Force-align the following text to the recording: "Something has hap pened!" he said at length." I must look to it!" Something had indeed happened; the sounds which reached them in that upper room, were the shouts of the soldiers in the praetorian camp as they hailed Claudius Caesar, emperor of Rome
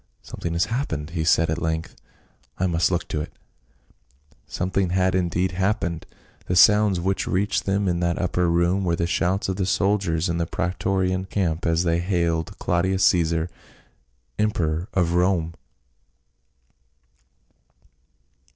"Something 0.31 0.53
has 0.53 0.65
hap 0.65 0.87
pened!" 0.87 1.09
he 1.11 1.23
said 1.23 1.51
at 1.51 1.61
length." 1.61 1.95
I 2.59 2.65
must 2.65 2.89
look 2.89 3.07
to 3.09 3.21
it!" 3.21 3.31
Something 4.47 4.89
had 4.89 5.13
indeed 5.13 5.51
happened; 5.51 6.07
the 6.47 6.55
sounds 6.55 6.99
which 6.99 7.27
reached 7.27 7.65
them 7.67 7.87
in 7.87 7.99
that 7.99 8.17
upper 8.19 8.49
room, 8.49 8.83
were 8.83 8.95
the 8.95 9.05
shouts 9.05 9.47
of 9.47 9.57
the 9.57 9.65
soldiers 9.67 10.27
in 10.27 10.39
the 10.39 10.47
praetorian 10.47 11.25
camp 11.25 11.67
as 11.67 11.83
they 11.83 11.99
hailed 11.99 12.57
Claudius 12.57 13.03
Caesar, 13.03 13.47
emperor 14.39 14.87
of 14.95 15.13
Rome 15.13 15.53